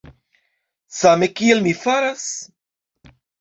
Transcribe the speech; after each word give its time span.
Same 0.99 1.29
kiel 1.41 1.61
mi 1.67 1.75
faras? 1.83 2.25